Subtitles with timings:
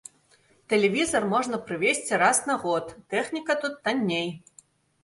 [0.73, 2.85] Тэлевізар можна прывезці раз на год,
[3.17, 4.29] тэхніка тут танней.